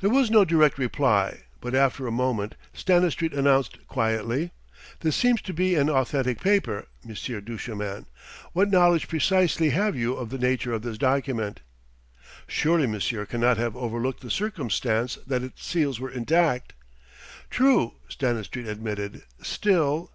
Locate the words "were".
16.00-16.10